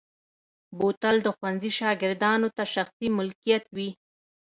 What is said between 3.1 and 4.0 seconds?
ملکیت وي.